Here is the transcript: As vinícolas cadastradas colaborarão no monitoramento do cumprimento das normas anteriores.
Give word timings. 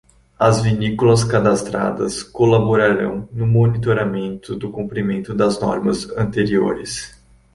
As 0.39 0.59
vinícolas 0.63 1.23
cadastradas 1.23 2.23
colaborarão 2.23 3.29
no 3.31 3.45
monitoramento 3.45 4.55
do 4.55 4.71
cumprimento 4.71 5.31
das 5.31 5.59
normas 5.59 6.09
anteriores. 6.17 7.15